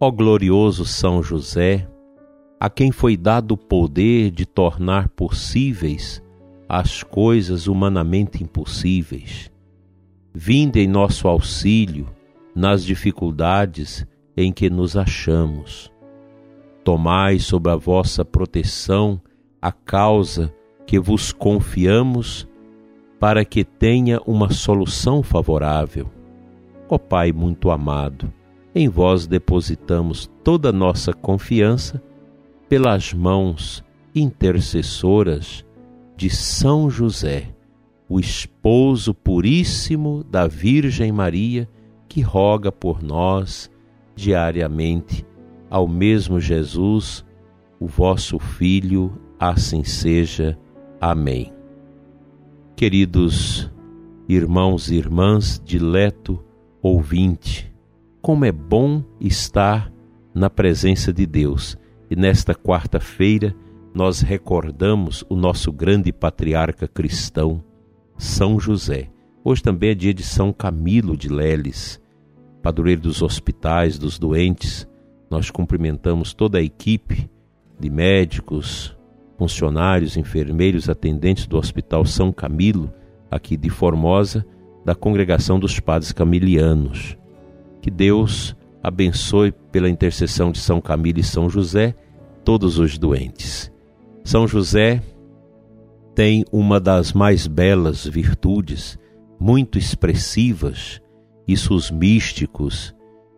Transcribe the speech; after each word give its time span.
Ó 0.00 0.12
glorioso 0.12 0.84
São 0.84 1.20
José, 1.20 1.88
a 2.60 2.70
quem 2.70 2.92
foi 2.92 3.16
dado 3.16 3.54
o 3.54 3.56
poder 3.56 4.30
de 4.30 4.46
tornar 4.46 5.08
possíveis 5.08 6.22
as 6.68 7.02
coisas 7.02 7.66
humanamente 7.66 8.44
impossíveis, 8.44 9.50
vinde 10.32 10.78
em 10.78 10.86
nosso 10.86 11.26
auxílio 11.26 12.06
nas 12.54 12.84
dificuldades 12.84 14.06
em 14.36 14.52
que 14.52 14.70
nos 14.70 14.96
achamos. 14.96 15.92
Tomai 16.84 17.40
sob 17.40 17.68
a 17.68 17.74
vossa 17.74 18.24
proteção 18.24 19.20
a 19.60 19.72
causa 19.72 20.54
que 20.86 21.00
vos 21.00 21.32
confiamos 21.32 22.46
para 23.18 23.44
que 23.44 23.64
tenha 23.64 24.20
uma 24.24 24.52
solução 24.52 25.24
favorável. 25.24 26.08
Ó 26.88 26.98
Pai 26.98 27.32
muito 27.32 27.68
amado, 27.68 28.32
em 28.74 28.88
vós 28.88 29.26
depositamos 29.26 30.30
toda 30.44 30.72
nossa 30.72 31.12
confiança 31.12 32.02
pelas 32.68 33.12
mãos 33.12 33.84
intercessoras 34.14 35.64
de 36.16 36.28
São 36.28 36.90
José, 36.90 37.54
o 38.08 38.18
esposo 38.18 39.14
puríssimo 39.14 40.24
da 40.24 40.46
Virgem 40.46 41.12
Maria, 41.12 41.68
que 42.08 42.20
roga 42.20 42.72
por 42.72 43.02
nós 43.02 43.70
diariamente 44.14 45.24
ao 45.70 45.86
mesmo 45.86 46.40
Jesus, 46.40 47.24
o 47.78 47.86
vosso 47.86 48.38
Filho, 48.38 49.12
assim 49.38 49.84
seja. 49.84 50.58
Amém. 51.00 51.52
Queridos 52.74 53.70
irmãos 54.28 54.90
e 54.90 54.96
irmãs, 54.96 55.60
dileto 55.64 56.42
ouvinte, 56.82 57.67
como 58.28 58.44
é 58.44 58.52
bom 58.52 59.02
estar 59.18 59.90
na 60.34 60.50
presença 60.50 61.14
de 61.14 61.24
Deus. 61.24 61.78
E 62.10 62.14
nesta 62.14 62.54
quarta-feira 62.54 63.56
nós 63.94 64.20
recordamos 64.20 65.24
o 65.30 65.34
nosso 65.34 65.72
grande 65.72 66.12
patriarca 66.12 66.86
cristão, 66.86 67.64
São 68.18 68.60
José. 68.60 69.08
Hoje 69.42 69.62
também 69.62 69.92
é 69.92 69.94
dia 69.94 70.12
de 70.12 70.22
São 70.22 70.52
Camilo 70.52 71.16
de 71.16 71.30
Leles, 71.30 71.98
padroeiro 72.62 73.00
dos 73.00 73.22
hospitais, 73.22 73.98
dos 73.98 74.18
doentes. 74.18 74.86
Nós 75.30 75.50
cumprimentamos 75.50 76.34
toda 76.34 76.58
a 76.58 76.62
equipe 76.62 77.30
de 77.80 77.88
médicos, 77.88 78.94
funcionários, 79.38 80.18
enfermeiros, 80.18 80.90
atendentes 80.90 81.46
do 81.46 81.56
Hospital 81.56 82.04
São 82.04 82.30
Camilo, 82.30 82.92
aqui 83.30 83.56
de 83.56 83.70
Formosa, 83.70 84.44
da 84.84 84.94
Congregação 84.94 85.58
dos 85.58 85.80
Padres 85.80 86.12
Camilianos. 86.12 87.17
Que 87.88 87.94
Deus 87.94 88.54
abençoe 88.82 89.50
pela 89.50 89.88
intercessão 89.88 90.52
de 90.52 90.58
São 90.58 90.78
Camilo 90.78 91.20
e 91.20 91.22
São 91.22 91.48
José 91.48 91.94
todos 92.44 92.78
os 92.78 92.98
doentes. 92.98 93.72
São 94.22 94.46
José 94.46 95.02
tem 96.14 96.44
uma 96.52 96.78
das 96.78 97.14
mais 97.14 97.46
belas 97.46 98.04
virtudes, 98.06 98.98
muito 99.40 99.78
expressivas, 99.78 101.00
isso 101.46 101.74
os 101.74 101.90
místicos 101.90 102.94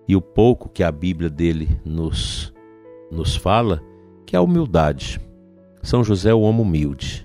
e 0.08 0.16
o 0.16 0.20
pouco 0.20 0.68
que 0.68 0.82
a 0.82 0.90
Bíblia 0.90 1.30
dele 1.30 1.80
nos 1.84 2.52
nos 3.08 3.36
fala, 3.36 3.80
que 4.26 4.34
é 4.34 4.38
a 4.40 4.42
humildade. 4.42 5.20
São 5.80 6.02
José 6.02 6.30
é 6.30 6.34
o 6.34 6.40
homem 6.40 6.62
humilde, 6.62 7.24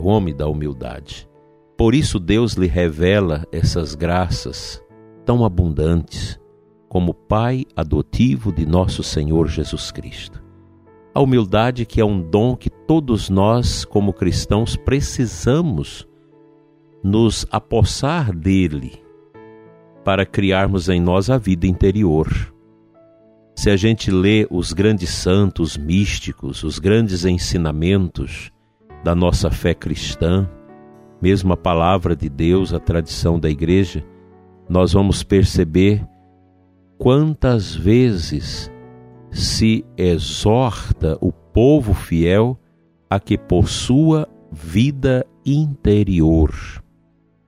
o 0.00 0.08
homem 0.08 0.34
da 0.34 0.48
humildade. 0.48 1.28
Por 1.78 1.94
isso 1.94 2.18
Deus 2.18 2.54
lhe 2.54 2.66
revela 2.66 3.46
essas 3.52 3.94
graças 3.94 4.82
tão 5.24 5.44
abundantes 5.44 6.44
como 6.96 7.12
Pai 7.12 7.66
adotivo 7.76 8.50
de 8.50 8.64
nosso 8.64 9.02
Senhor 9.02 9.48
Jesus 9.48 9.92
Cristo. 9.92 10.42
A 11.14 11.20
humildade 11.20 11.84
que 11.84 12.00
é 12.00 12.04
um 12.06 12.22
dom 12.22 12.56
que 12.56 12.70
todos 12.70 13.28
nós, 13.28 13.84
como 13.84 14.14
cristãos, 14.14 14.76
precisamos 14.76 16.08
nos 17.04 17.46
apossar 17.50 18.34
dele 18.34 18.94
para 20.06 20.24
criarmos 20.24 20.88
em 20.88 20.98
nós 20.98 21.28
a 21.28 21.36
vida 21.36 21.66
interior 21.66 22.50
se 23.54 23.68
a 23.68 23.76
gente 23.76 24.10
lê 24.10 24.46
os 24.50 24.72
grandes 24.72 25.10
santos 25.10 25.76
místicos, 25.76 26.64
os 26.64 26.78
grandes 26.78 27.26
ensinamentos 27.26 28.50
da 29.04 29.14
nossa 29.14 29.50
fé 29.50 29.74
cristã, 29.74 30.48
mesmo 31.20 31.52
a 31.52 31.58
palavra 31.58 32.16
de 32.16 32.30
Deus, 32.30 32.72
a 32.72 32.80
tradição 32.80 33.38
da 33.38 33.50
igreja, 33.50 34.02
nós 34.66 34.94
vamos 34.94 35.22
perceber 35.22 36.02
quantas 36.98 37.74
vezes 37.74 38.70
se 39.30 39.84
exorta 39.96 41.18
o 41.20 41.30
povo 41.30 41.94
fiel 41.94 42.58
a 43.08 43.20
que 43.20 43.36
possua 43.36 44.28
vida 44.50 45.26
interior. 45.44 46.52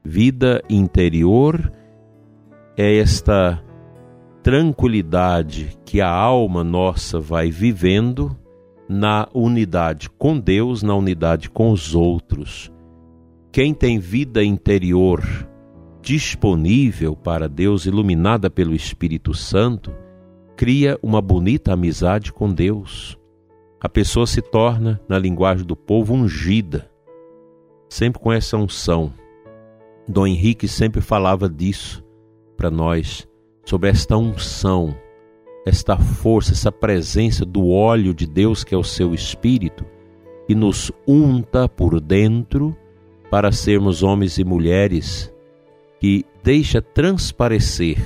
Vida 0.05 0.63
interior 0.69 1.73
é 2.77 2.99
esta 2.99 3.63
tranquilidade 4.43 5.77
que 5.85 6.01
a 6.01 6.11
alma 6.11 6.63
nossa 6.63 7.19
vai 7.19 7.51
vivendo 7.51 8.37
na 8.89 9.29
unidade 9.35 10.09
com 10.09 10.39
Deus, 10.39 10.83
na 10.83 10.95
unidade 10.95 11.51
com 11.51 11.71
os 11.71 11.95
outros. 11.95 12.73
Quem 13.53 13.75
tem 13.75 13.99
vida 13.99 14.43
interior 14.43 15.23
disponível 16.03 17.15
para 17.17 17.49
Deus, 17.49 17.87
iluminada 17.87 18.49
pelo 18.49 18.75
Espírito 18.75 19.35
Santo, 19.35 19.93
cria 20.57 20.99
uma 21.03 21.21
bonita 21.21 21.73
amizade 21.73 22.33
com 22.33 22.53
Deus. 22.53 23.19
A 23.81 23.89
pessoa 23.89 24.27
se 24.27 24.43
torna, 24.43 25.01
na 25.09 25.19
linguagem 25.19 25.65
do 25.65 25.77
povo, 25.77 26.15
ungida, 26.15 26.91
sempre 27.89 28.21
com 28.21 28.33
essa 28.33 28.57
unção. 28.57 29.13
Dom 30.07 30.27
Henrique 30.27 30.67
sempre 30.67 31.01
falava 31.01 31.49
disso 31.49 32.05
para 32.57 32.71
nós 32.71 33.29
sobre 33.65 33.91
esta 33.91 34.17
unção, 34.17 34.97
esta 35.67 35.97
força, 35.97 36.53
essa 36.53 36.73
presença 36.73 37.45
do 37.45 37.69
óleo 37.69 38.15
de 38.15 38.27
Deus 38.27 38.65
que 38.65 38.75
é 38.75 38.79
o 38.79 38.83
seu 38.83 39.15
Espírito, 39.15 39.85
e 40.49 40.55
nos 40.55 40.91
unta 41.07 41.69
por 41.69 42.01
dentro 42.01 42.75
para 43.31 43.53
sermos 43.53 44.03
homens 44.03 44.39
e 44.39 44.45
mulheres 44.45 45.33
que 46.01 46.25
deixa 46.43 46.81
transparecer 46.81 47.99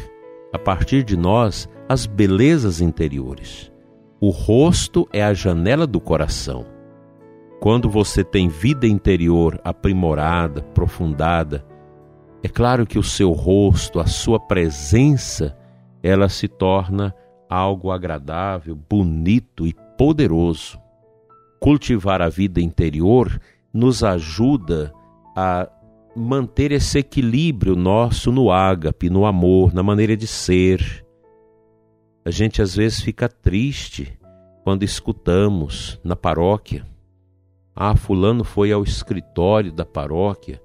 a 0.52 0.58
partir 0.58 1.02
de 1.02 1.16
nós 1.16 1.68
as 1.88 2.06
belezas 2.06 2.80
interiores. 2.80 3.70
O 4.20 4.30
rosto 4.30 5.08
é 5.12 5.22
a 5.22 5.34
janela 5.34 5.86
do 5.86 6.00
coração. 6.00 6.66
Quando 7.60 7.88
você 7.88 8.24
tem 8.24 8.48
vida 8.48 8.86
interior 8.86 9.60
aprimorada, 9.64 10.60
aprofundada, 10.60 11.64
é 12.42 12.48
claro 12.48 12.86
que 12.86 12.98
o 12.98 13.02
seu 13.02 13.30
rosto, 13.32 14.00
a 14.00 14.06
sua 14.06 14.40
presença, 14.40 15.56
ela 16.02 16.28
se 16.28 16.48
torna 16.48 17.14
algo 17.48 17.90
agradável, 17.90 18.74
bonito 18.74 19.66
e 19.66 19.74
poderoso. 19.96 20.80
Cultivar 21.60 22.20
a 22.20 22.28
vida 22.28 22.60
interior 22.60 23.40
nos 23.72 24.02
ajuda 24.02 24.92
a 25.36 25.68
manter 26.14 26.72
esse 26.72 26.98
equilíbrio 26.98 27.74
nosso 27.74 28.30
no 28.30 28.50
ágape, 28.50 29.08
no 29.08 29.24
amor, 29.24 29.72
na 29.72 29.82
maneira 29.82 30.16
de 30.16 30.26
ser. 30.26 31.04
A 32.24 32.30
gente 32.30 32.62
às 32.62 32.76
vezes 32.76 33.00
fica 33.00 33.28
triste 33.28 34.18
quando 34.64 34.82
escutamos 34.82 35.98
na 36.04 36.14
paróquia: 36.14 36.86
ah, 37.74 37.96
Fulano 37.96 38.44
foi 38.44 38.72
ao 38.72 38.82
escritório 38.82 39.72
da 39.72 39.84
paróquia 39.84 40.60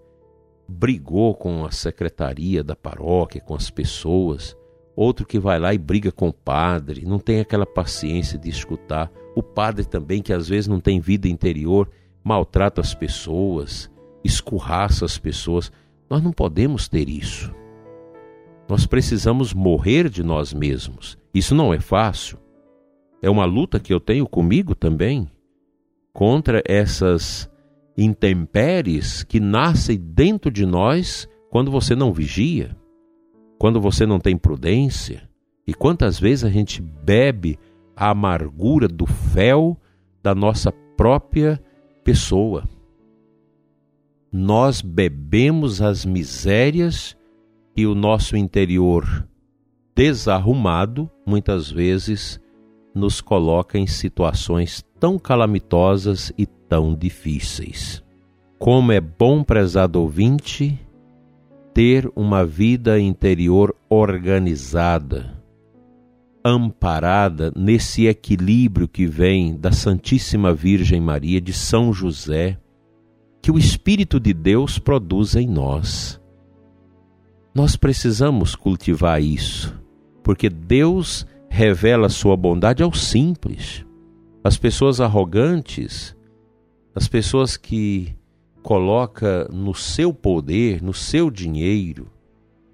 brigou 0.68 1.34
com 1.34 1.66
a 1.66 1.72
secretaria 1.72 2.64
da 2.64 2.76
paróquia, 2.76 3.40
com 3.40 3.56
as 3.56 3.70
pessoas, 3.70 4.56
outro 4.96 5.26
que 5.26 5.40
vai 5.40 5.60
lá 5.60 5.74
e 5.74 5.78
briga 5.78 6.12
com 6.12 6.28
o 6.28 6.34
padre, 6.34 7.06
não 7.06 7.20
tem 7.20 7.40
aquela 7.40 7.66
paciência 7.66 8.38
de 8.38 8.50
escutar. 8.50 9.12
O 9.36 9.42
padre 9.42 9.86
também, 9.86 10.22
que 10.22 10.34
às 10.34 10.50
vezes 10.50 10.68
não 10.68 10.80
tem 10.80 11.00
vida 11.00 11.28
interior, 11.28 11.90
maltrata 12.24 12.82
as 12.82 12.94
pessoas, 12.94 13.90
escurraça 14.24 15.06
as 15.06 15.18
pessoas. 15.18 15.72
Nós 16.10 16.22
não 16.22 16.32
podemos 16.32 16.88
ter 16.88 17.10
isso. 17.10 17.54
Nós 18.70 18.86
precisamos 18.86 19.54
morrer 19.54 20.10
de 20.10 20.24
nós 20.24 20.54
mesmos. 20.54 21.18
Isso 21.34 21.56
não 21.56 21.74
é 21.74 21.80
fácil. 21.80 22.38
É 23.22 23.30
uma 23.30 23.46
luta 23.46 23.80
que 23.80 23.94
eu 23.94 24.00
tenho 24.00 24.28
comigo 24.28 24.76
também 24.76 25.28
contra 26.14 26.62
essas 26.66 27.50
intempéries 27.98 29.24
que 29.24 29.40
nascem 29.40 29.98
dentro 29.98 30.52
de 30.52 30.66
nós 30.66 31.28
quando 31.50 31.72
você 31.72 31.96
não 31.96 32.14
vigia, 32.14 32.76
quando 33.58 33.80
você 33.82 34.06
não 34.06 34.20
tem 34.20 34.38
prudência. 34.38 35.28
E 35.66 35.74
quantas 35.74 36.20
vezes 36.20 36.46
a 36.46 36.50
gente 36.50 36.82
bebe 36.82 37.58
a 37.96 38.12
amargura 38.12 38.88
do 38.88 39.06
fel 39.06 39.78
da 40.22 40.36
nossa 40.36 40.72
própria 40.72 41.62
pessoa. 42.04 42.64
Nós 44.40 44.84
bebemos 44.84 45.82
as 45.82 46.06
misérias 46.06 47.18
e 47.76 47.88
o 47.88 47.96
nosso 47.96 48.38
interior 48.38 49.28
desarrumado 49.96 51.10
muitas 51.26 51.72
vezes 51.72 52.40
nos 52.94 53.20
coloca 53.20 53.80
em 53.80 53.88
situações 53.88 54.86
tão 55.00 55.18
calamitosas 55.18 56.32
e 56.38 56.46
tão 56.46 56.96
difíceis. 56.96 58.04
Como 58.60 58.92
é 58.92 59.02
bom, 59.02 59.44
prezado 59.44 60.00
ouvinte, 60.00 60.80
ter 61.74 62.08
uma 62.16 62.46
vida 62.46 63.00
interior 63.00 63.76
organizada, 63.90 65.44
amparada 66.46 67.52
nesse 67.56 68.06
equilíbrio 68.06 68.88
que 68.88 69.08
vem 69.08 69.58
da 69.58 69.72
Santíssima 69.72 70.54
Virgem 70.54 71.02
Maria, 71.02 71.42
de 71.42 71.54
São 71.54 71.92
José, 71.92 72.60
que 73.42 73.52
o 73.52 73.58
Espírito 73.58 74.20
de 74.20 74.34
Deus 74.34 74.78
produz 74.80 75.36
em 75.36 75.48
nós. 75.48 76.20
Nós 77.54 77.76
precisamos 77.76 78.56
cultivar 78.56 79.22
isso, 79.22 79.74
porque 80.24 80.50
Deus 80.50 81.26
revela 81.50 82.10
sua 82.10 82.36
bondade 82.36 82.84
ao 82.84 82.94
simples. 82.94 83.86
As 84.44 84.58
pessoas 84.58 85.02
arrogantes, 85.02 86.16
as 86.94 87.08
pessoas 87.08 87.58
que 87.58 88.16
coloca 88.62 89.48
no 89.52 89.74
seu 89.74 90.14
poder, 90.14 90.84
no 90.84 90.94
seu 90.94 91.32
dinheiro, 91.32 92.12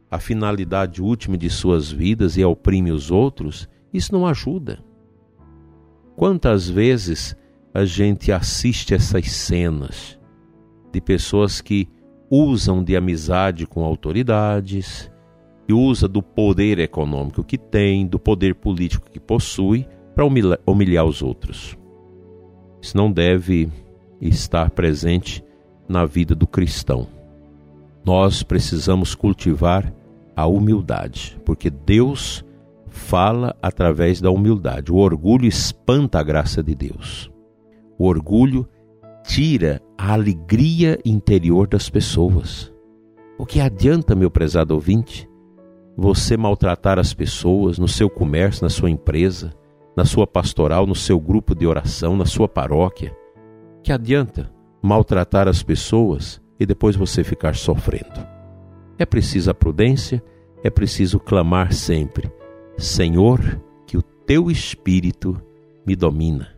a 0.09 0.19
finalidade 0.19 1.01
última 1.01 1.37
de 1.37 1.49
suas 1.49 1.91
vidas 1.91 2.37
e 2.37 2.43
oprime 2.43 2.91
os 2.91 3.09
outros, 3.09 3.69
isso 3.93 4.11
não 4.11 4.27
ajuda. 4.27 4.83
Quantas 6.15 6.69
vezes 6.69 7.35
a 7.73 7.85
gente 7.85 8.31
assiste 8.31 8.93
essas 8.93 9.31
cenas 9.31 10.19
de 10.93 11.01
pessoas 11.01 11.59
que 11.59 11.89
usam 12.29 12.83
de 12.83 12.95
amizade 12.95 13.65
com 13.65 13.83
autoridades, 13.83 15.11
e 15.67 15.73
usa 15.73 16.07
do 16.07 16.21
poder 16.21 16.79
econômico 16.79 17.43
que 17.43 17.57
tem, 17.57 18.05
do 18.05 18.19
poder 18.19 18.55
político 18.55 19.09
que 19.09 19.19
possui, 19.19 19.87
para 20.13 20.25
humilhar, 20.25 20.59
humilhar 20.65 21.05
os 21.05 21.21
outros. 21.21 21.77
Isso 22.81 22.95
não 22.97 23.11
deve 23.11 23.71
estar 24.21 24.69
presente 24.71 25.43
na 25.87 26.05
vida 26.05 26.35
do 26.35 26.45
cristão. 26.45 27.07
Nós 28.05 28.43
precisamos 28.43 29.15
cultivar 29.15 29.93
a 30.35 30.45
humildade, 30.45 31.39
porque 31.45 31.69
Deus 31.69 32.43
fala 32.87 33.55
através 33.61 34.19
da 34.19 34.29
humildade. 34.29 34.91
O 34.91 34.97
orgulho 34.97 35.45
espanta 35.45 36.19
a 36.19 36.23
graça 36.23 36.61
de 36.61 36.75
Deus. 36.75 37.31
O 37.97 38.05
orgulho 38.05 38.67
tira 39.23 39.81
a 39.97 40.13
alegria 40.13 40.99
interior 41.03 41.67
das 41.67 41.89
pessoas. 41.89 42.71
O 43.37 43.45
que 43.45 43.59
adianta, 43.59 44.15
meu 44.15 44.29
prezado 44.29 44.73
ouvinte, 44.73 45.27
você 45.95 46.35
maltratar 46.37 46.99
as 46.99 47.13
pessoas 47.13 47.77
no 47.79 47.87
seu 47.87 48.09
comércio, 48.09 48.63
na 48.63 48.69
sua 48.69 48.89
empresa, 48.89 49.53
na 49.95 50.05
sua 50.05 50.25
pastoral, 50.25 50.85
no 50.85 50.95
seu 50.95 51.19
grupo 51.19 51.55
de 51.55 51.65
oração, 51.65 52.15
na 52.15 52.25
sua 52.25 52.47
paróquia? 52.47 53.15
Que 53.81 53.91
adianta 53.91 54.51
maltratar 54.81 55.47
as 55.47 55.63
pessoas 55.63 56.41
e 56.59 56.65
depois 56.65 56.95
você 56.95 57.23
ficar 57.23 57.55
sofrendo? 57.55 58.25
É 58.97 59.05
preciso 59.05 59.51
a 59.51 59.53
prudência, 59.53 60.23
é 60.63 60.69
preciso 60.69 61.19
clamar 61.19 61.73
sempre: 61.73 62.31
Senhor, 62.77 63.61
que 63.85 63.97
o 63.97 64.01
teu 64.01 64.49
espírito 64.49 65.41
me 65.85 65.95
domina. 65.95 66.52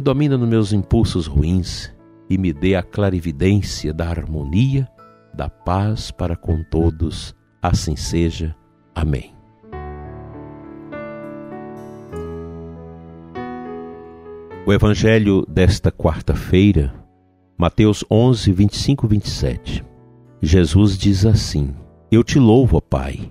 Me 0.00 0.02
domina 0.02 0.38
nos 0.38 0.48
meus 0.48 0.72
impulsos 0.72 1.26
ruins 1.26 1.92
e 2.30 2.38
me 2.38 2.54
dê 2.54 2.74
a 2.74 2.82
clarividência 2.82 3.92
da 3.92 4.08
harmonia, 4.08 4.88
da 5.34 5.50
paz 5.50 6.10
para 6.10 6.34
com 6.34 6.62
todos 6.62 7.36
Assim 7.60 7.94
seja. 7.96 8.56
Amém. 8.94 9.34
O 14.66 14.72
Evangelho 14.72 15.44
desta 15.46 15.92
quarta-feira, 15.92 16.94
Mateus 17.58 18.02
11, 18.10 18.52
25 18.52 19.04
e 19.04 19.08
27. 19.10 19.84
Jesus 20.40 20.96
diz 20.96 21.26
assim: 21.26 21.74
Eu 22.10 22.24
te 22.24 22.38
louvo, 22.38 22.78
ó 22.78 22.80
Pai, 22.80 23.30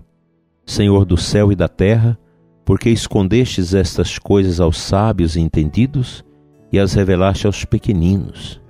Senhor 0.68 1.04
do 1.04 1.18
céu 1.18 1.52
e 1.52 1.56
da 1.56 1.68
terra, 1.68 2.16
porque 2.64 2.92
escondestes 2.92 3.74
estas 3.74 4.20
coisas 4.20 4.60
aos 4.60 4.80
sábios 4.80 5.36
e 5.36 5.42
entendidos 5.42 6.24
e 6.72 6.80
as 6.80 6.94
revelaste 6.94 7.48
aos 7.48 7.66
pequeninos. 7.66 8.62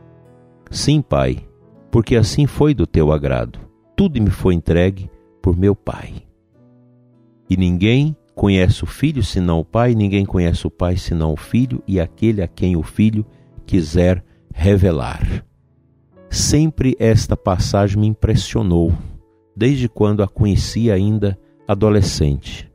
Sim, 0.72 1.02
Pai, 1.02 1.48
porque 1.92 2.16
assim 2.16 2.46
foi 2.46 2.74
do 2.74 2.86
teu 2.86 3.12
agrado. 3.12 3.60
Tudo 3.96 4.22
me 4.22 4.30
foi 4.30 4.54
entregue 4.54 5.10
por 5.42 5.58
meu 5.58 5.76
Pai. 5.76 6.24
E 7.50 7.58
ninguém 7.58 8.16
conhece 8.36 8.84
o 8.84 8.88
Filho 8.88 9.24
senão 9.24 9.60
o 9.60 9.66
Pai, 9.66 9.96
ninguém 9.96 10.26
conhece 10.26 10.66
o 10.66 10.72
Pai 10.72 10.96
senão 10.96 11.34
o 11.34 11.38
Filho 11.38 11.84
e 11.88 12.00
aquele 12.00 12.42
a 12.42 12.48
quem 12.48 12.78
o 12.78 12.84
Filho 12.84 13.26
quiser 13.66 14.24
revelar. 14.54 15.46
Sempre 16.30 16.96
esta 17.00 17.36
passagem 17.36 18.00
me 18.00 18.08
impressionou, 18.08 18.94
desde 19.56 19.90
quando 19.90 20.22
a 20.22 20.28
conheci 20.28 20.92
ainda 20.92 21.38
adolescente. 21.68 22.72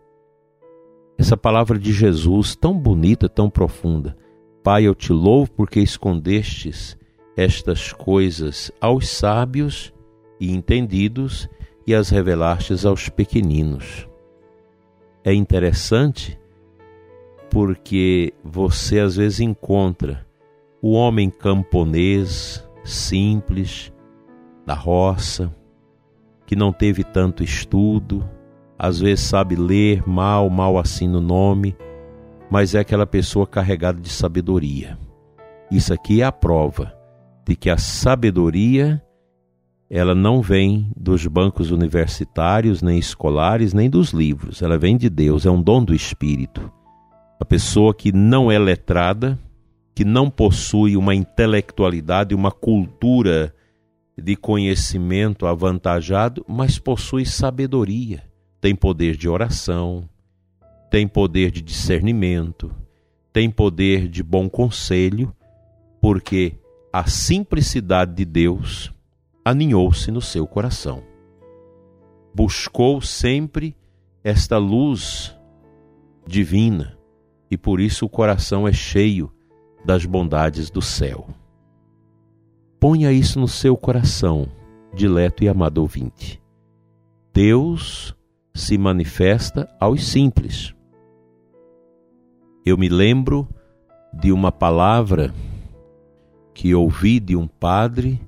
Essa 1.16 1.36
palavra 1.36 1.78
de 1.78 1.92
Jesus, 1.92 2.56
tão 2.56 2.76
bonita, 2.76 3.28
tão 3.28 3.48
profunda. 3.48 4.16
Pai, 4.64 4.84
eu 4.84 4.94
te 4.94 5.12
louvo 5.12 5.50
porque 5.52 5.78
escondestes 5.78 6.96
estas 7.36 7.92
coisas 7.92 8.72
aos 8.80 9.10
sábios 9.10 9.92
e 10.40 10.50
entendidos 10.50 11.46
e 11.86 11.94
as 11.94 12.08
revelastes 12.08 12.86
aos 12.86 13.10
pequeninos. 13.10 14.08
É 15.22 15.34
interessante 15.34 16.40
porque 17.50 18.32
você 18.42 19.00
às 19.00 19.16
vezes 19.16 19.40
encontra 19.40 20.26
o 20.80 20.92
homem 20.92 21.28
camponês, 21.28 22.66
simples, 22.82 23.92
da 24.64 24.74
roça, 24.74 25.54
que 26.46 26.56
não 26.56 26.72
teve 26.72 27.04
tanto 27.04 27.44
estudo, 27.44 28.26
às 28.78 28.98
vezes 28.98 29.26
sabe 29.26 29.56
ler 29.56 30.08
mal, 30.08 30.48
mal 30.48 30.78
assim 30.78 31.06
no 31.06 31.20
nome, 31.20 31.76
mas 32.54 32.72
é 32.72 32.78
aquela 32.78 33.04
pessoa 33.04 33.48
carregada 33.48 34.00
de 34.00 34.08
sabedoria. 34.08 34.96
Isso 35.72 35.92
aqui 35.92 36.20
é 36.20 36.24
a 36.24 36.30
prova 36.30 36.96
de 37.44 37.56
que 37.56 37.68
a 37.68 37.76
sabedoria 37.76 39.02
ela 39.90 40.14
não 40.14 40.40
vem 40.40 40.88
dos 40.96 41.26
bancos 41.26 41.72
universitários, 41.72 42.80
nem 42.80 42.96
escolares, 42.96 43.74
nem 43.74 43.90
dos 43.90 44.10
livros. 44.10 44.62
Ela 44.62 44.78
vem 44.78 44.96
de 44.96 45.10
Deus, 45.10 45.44
é 45.44 45.50
um 45.50 45.60
dom 45.60 45.84
do 45.84 45.92
Espírito. 45.92 46.70
A 47.40 47.44
pessoa 47.44 47.92
que 47.92 48.12
não 48.12 48.52
é 48.52 48.56
letrada, 48.56 49.36
que 49.92 50.04
não 50.04 50.30
possui 50.30 50.96
uma 50.96 51.12
intelectualidade, 51.12 52.36
uma 52.36 52.52
cultura 52.52 53.52
de 54.16 54.36
conhecimento 54.36 55.44
avantajado, 55.48 56.44
mas 56.48 56.78
possui 56.78 57.26
sabedoria, 57.26 58.22
tem 58.60 58.76
poder 58.76 59.16
de 59.16 59.28
oração, 59.28 60.08
tem 60.94 61.08
poder 61.08 61.50
de 61.50 61.60
discernimento, 61.60 62.72
tem 63.32 63.50
poder 63.50 64.06
de 64.06 64.22
bom 64.22 64.48
conselho, 64.48 65.34
porque 66.00 66.56
a 66.92 67.06
simplicidade 67.06 68.14
de 68.14 68.24
Deus 68.24 68.94
aninhou-se 69.44 70.12
no 70.12 70.20
seu 70.20 70.46
coração. 70.46 71.02
Buscou 72.32 73.00
sempre 73.00 73.76
esta 74.22 74.56
luz 74.56 75.36
divina 76.24 76.96
e 77.50 77.56
por 77.56 77.80
isso 77.80 78.06
o 78.06 78.08
coração 78.08 78.68
é 78.68 78.72
cheio 78.72 79.32
das 79.84 80.06
bondades 80.06 80.70
do 80.70 80.80
céu. 80.80 81.26
Ponha 82.78 83.10
isso 83.10 83.40
no 83.40 83.48
seu 83.48 83.76
coração, 83.76 84.46
dileto 84.94 85.42
e 85.42 85.48
amado 85.48 85.78
ouvinte. 85.78 86.40
Deus 87.32 88.14
se 88.54 88.78
manifesta 88.78 89.68
aos 89.80 90.04
simples. 90.04 90.72
Eu 92.66 92.78
me 92.78 92.88
lembro 92.88 93.46
de 94.10 94.32
uma 94.32 94.50
palavra 94.50 95.34
que 96.54 96.74
ouvi 96.74 97.20
de 97.20 97.36
um 97.36 97.46
padre 97.46 98.18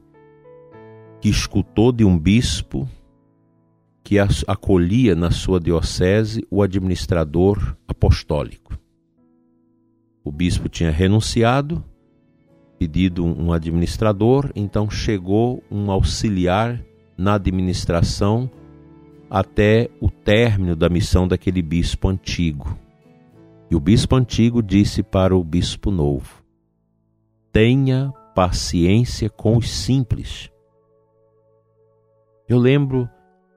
que 1.22 1.30
escutou 1.30 1.90
de 1.90 2.04
um 2.04 2.18
bispo 2.18 2.86
que 4.04 4.18
acolhia 4.18 5.14
na 5.14 5.30
sua 5.30 5.58
diocese 5.58 6.46
o 6.50 6.62
administrador 6.62 7.74
apostólico. 7.88 8.78
O 10.22 10.30
bispo 10.30 10.68
tinha 10.68 10.90
renunciado, 10.90 11.82
pedido 12.78 13.24
um 13.24 13.54
administrador, 13.54 14.52
então 14.54 14.90
chegou 14.90 15.64
um 15.70 15.90
auxiliar 15.90 16.84
na 17.16 17.36
administração 17.36 18.50
até 19.30 19.88
o 19.98 20.10
término 20.10 20.76
da 20.76 20.90
missão 20.90 21.26
daquele 21.26 21.62
bispo 21.62 22.08
antigo. 22.08 22.78
E 23.70 23.74
o 23.74 23.80
bispo 23.80 24.14
antigo 24.14 24.62
disse 24.62 25.02
para 25.02 25.36
o 25.36 25.42
bispo 25.42 25.90
novo: 25.90 26.42
Tenha 27.52 28.12
paciência 28.34 29.28
com 29.28 29.56
os 29.56 29.70
simples. 29.70 30.50
Eu 32.48 32.58
lembro 32.58 33.08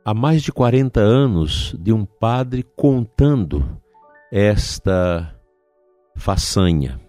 há 0.03 0.13
mais 0.13 0.41
de 0.41 0.51
40 0.51 0.99
anos 0.99 1.75
de 1.79 1.93
um 1.93 2.05
padre 2.05 2.63
contando 2.75 3.79
esta 4.31 5.35
façanha. 6.15 6.99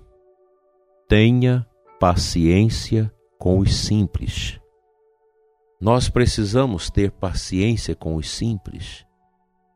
Tenha 1.09 1.66
paciência 1.99 3.12
com 3.38 3.59
os 3.59 3.75
simples. 3.75 4.61
Nós 5.80 6.11
precisamos 6.11 6.90
ter 6.90 7.11
paciência 7.11 7.95
com 7.95 8.16
os 8.16 8.28
simples. 8.28 9.07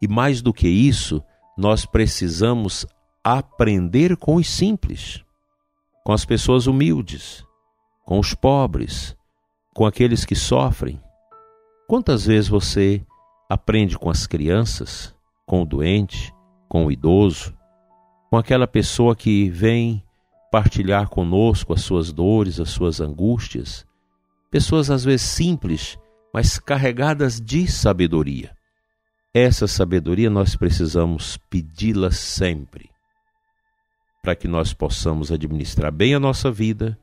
E 0.02 0.06
mais 0.06 0.42
do 0.42 0.52
que 0.52 0.68
isso, 0.68 1.22
nós 1.56 1.86
precisamos 1.86 2.86
aprender 3.24 4.18
com 4.18 4.34
os 4.34 4.46
simples, 4.46 5.24
com 6.04 6.12
as 6.12 6.26
pessoas 6.26 6.66
humildes, 6.66 7.42
com 8.04 8.18
os 8.18 8.34
pobres, 8.34 9.16
com 9.74 9.86
aqueles 9.86 10.26
que 10.26 10.34
sofrem. 10.34 11.00
Quantas 11.88 12.26
vezes 12.26 12.48
você 12.48 13.02
aprende 13.48 13.98
com 13.98 14.10
as 14.10 14.26
crianças, 14.26 15.14
com 15.46 15.62
o 15.62 15.64
doente, 15.64 16.34
com 16.68 16.84
o 16.84 16.92
idoso, 16.92 17.56
com 18.28 18.36
aquela 18.36 18.66
pessoa 18.66 19.16
que 19.16 19.48
vem 19.48 20.04
partilhar 20.52 21.08
conosco 21.08 21.72
as 21.72 21.80
suas 21.80 22.12
dores, 22.12 22.60
as 22.60 22.68
suas 22.68 23.00
angústias? 23.00 23.86
Pessoas 24.50 24.90
às 24.90 25.02
vezes 25.02 25.22
simples, 25.22 25.98
mas 26.32 26.58
carregadas 26.58 27.40
de 27.40 27.66
sabedoria. 27.66 28.54
Essa 29.32 29.66
sabedoria 29.66 30.28
nós 30.28 30.54
precisamos 30.54 31.38
pedi-la 31.48 32.10
sempre, 32.10 32.93
para 34.24 34.34
que 34.34 34.48
nós 34.48 34.72
possamos 34.72 35.30
administrar 35.30 35.92
bem 35.92 36.14
a 36.14 36.18
nossa 36.18 36.50
vida, 36.50 36.98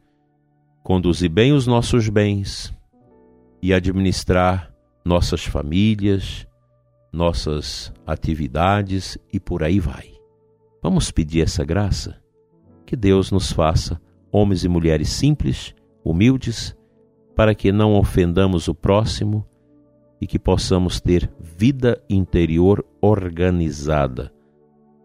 conduzir 0.81 1.29
bem 1.29 1.53
os 1.53 1.67
nossos 1.67 2.09
bens 2.09 2.73
e 3.61 3.71
administrar 3.71 4.73
nossas 5.05 5.45
famílias, 5.45 6.47
nossas 7.13 7.93
atividades 8.07 9.19
e 9.31 9.39
por 9.39 9.61
aí 9.61 9.79
vai. 9.79 10.11
Vamos 10.81 11.11
pedir 11.11 11.43
essa 11.43 11.63
graça? 11.63 12.19
Que 12.87 12.95
Deus 12.95 13.29
nos 13.31 13.51
faça 13.51 14.01
homens 14.31 14.63
e 14.63 14.67
mulheres 14.67 15.09
simples, 15.09 15.75
humildes, 16.03 16.75
para 17.35 17.53
que 17.53 17.71
não 17.71 17.93
ofendamos 17.93 18.67
o 18.67 18.73
próximo 18.73 19.45
e 20.19 20.25
que 20.25 20.39
possamos 20.39 20.99
ter 20.99 21.31
vida 21.39 22.03
interior 22.09 22.83
organizada, 22.99 24.33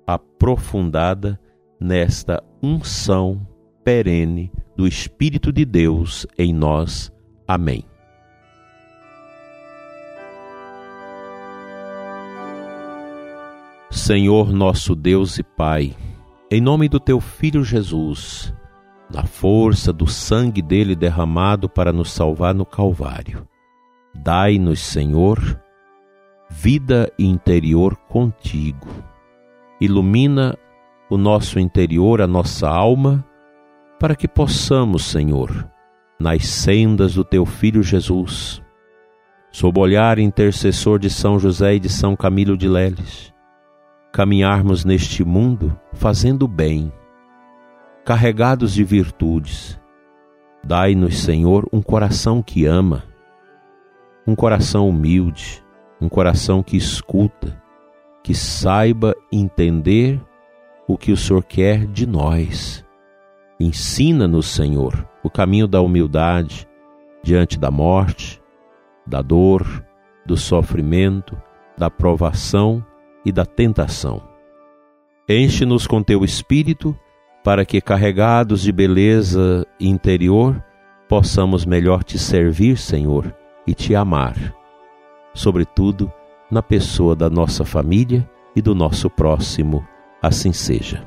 aprofundada 0.07 1.39
nesta 1.81 2.43
unção 2.63 3.47
perene 3.85 4.51
do 4.77 4.87
Espírito 4.87 5.53
de 5.53 5.65
Deus 5.65 6.27
em 6.39 6.53
nós. 6.53 7.13
Amém. 7.47 7.85
Senhor 13.91 14.53
nosso 14.53 14.95
Deus 14.95 15.39
e 15.39 15.43
Pai, 15.43 15.95
em 16.51 16.61
nome 16.61 16.89
do 16.89 17.01
teu 17.01 17.21
Filho 17.21 17.65
Jesus, 17.65 18.55
na 19.11 19.25
força 19.25 19.93
do 19.93 20.07
sangue 20.07 20.61
dele 20.61 20.95
derramado 20.95 21.69
para 21.69 21.93
nos 21.93 22.11
salvar 22.11 22.55
no 22.55 22.67
Calvário, 22.67 23.47
Dai-nos, 24.23 24.81
Senhor, 24.81 25.39
vida 26.51 27.13
interior 27.19 27.97
contigo. 28.09 28.89
Ilumina 29.81 30.59
o 31.09 31.17
nosso 31.17 31.59
interior, 31.59 32.21
a 32.21 32.27
nossa 32.27 32.69
alma, 32.69 33.25
para 33.99 34.15
que 34.15 34.29
possamos, 34.29 35.05
Senhor, 35.05 35.69
nas 36.19 36.47
sendas 36.47 37.15
do 37.15 37.25
teu 37.25 37.47
Filho 37.47 37.83
Jesus, 37.83 38.63
sob 39.51 39.79
o 39.79 39.83
olhar 39.83 40.19
intercessor 40.19 40.99
de 40.99 41.09
São 41.09 41.39
José 41.39 41.77
e 41.77 41.81
de 41.81 41.89
São 41.89 42.17
Camilo 42.17 42.57
de 42.57 42.69
Leles, 42.69 43.33
caminharmos 44.13 44.85
neste 44.85 45.25
mundo 45.25 45.79
fazendo 45.93 46.49
bem, 46.49 46.93
carregados 48.05 48.73
de 48.75 48.85
virtudes. 48.85 49.81
Dai-nos, 50.65 51.19
Senhor, 51.19 51.69
um 51.73 51.81
coração 51.81 52.43
que 52.43 52.67
ama 52.67 53.05
um 54.27 54.35
coração 54.35 54.89
humilde, 54.89 55.63
um 56.01 56.09
coração 56.09 56.63
que 56.63 56.77
escuta, 56.77 57.63
que 58.25 58.35
saiba 58.35 59.15
entender 59.33 60.21
o 60.89 60.97
que 60.97 61.13
o 61.13 61.17
Senhor 61.17 61.43
quer 61.43 61.87
de 61.87 62.07
nós. 62.07 62.85
Ensina-nos, 63.59 64.47
Senhor, 64.47 65.09
o 65.23 65.31
caminho 65.31 65.67
da 65.67 65.81
humildade 65.81 66.69
diante 67.23 67.59
da 67.59 67.71
morte, 67.71 68.41
da 69.07 69.23
dor, 69.23 69.85
do 70.25 70.37
sofrimento, 70.37 71.37
da 71.77 71.91
provação 71.91 72.85
e 73.25 73.33
da 73.33 73.45
tentação. 73.45 74.23
Enche-nos 75.29 75.87
com 75.87 76.03
teu 76.03 76.25
espírito 76.25 76.97
para 77.43 77.65
que, 77.65 77.81
carregados 77.81 78.63
de 78.63 78.71
beleza 78.71 79.67
interior, 79.81 80.63
possamos 81.09 81.65
melhor 81.65 82.05
te 82.05 82.19
servir, 82.19 82.77
Senhor 82.77 83.35
e 83.67 83.75
te 83.75 83.95
amar, 83.95 84.37
sobretudo 85.35 86.13
na 86.51 86.63
pessoa 86.63 87.17
da 87.17 87.29
nossa 87.29 87.65
família 87.65 88.29
e 88.55 88.63
do 88.63 88.75
nosso 88.75 89.11
próximo. 89.11 89.87
Assim 90.27 90.53
seja. 90.53 91.07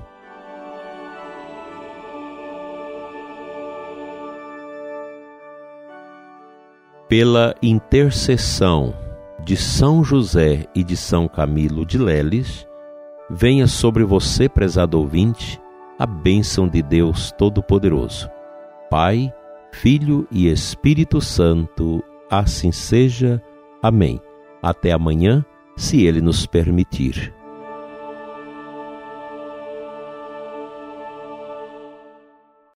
Pela 7.10 7.54
intercessão 7.62 8.96
de 9.44 9.58
São 9.58 10.06
José 10.06 10.68
e 10.74 10.86
de 10.86 10.96
São 10.96 11.28
Camilo 11.28 11.86
de 11.86 11.98
Leles, 11.98 12.66
venha 13.30 13.68
sobre 13.68 14.06
você, 14.06 14.48
prezado 14.48 14.98
ouvinte, 14.98 15.60
a 15.98 16.06
bênção 16.06 16.66
de 16.66 16.82
Deus 16.82 17.30
Todo-Poderoso, 17.34 18.30
Pai, 18.90 19.34
Filho 19.74 20.26
e 20.32 20.50
Espírito 20.50 21.20
Santo. 21.20 22.02
Assim 22.32 22.72
seja. 22.72 23.44
Amém. 23.84 24.22
Até 24.64 24.94
amanhã, 24.94 25.44
se 25.76 26.06
Ele 26.06 26.22
nos 26.22 26.46
permitir. 26.46 27.38